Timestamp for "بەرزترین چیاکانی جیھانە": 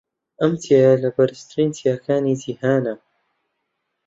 1.15-2.93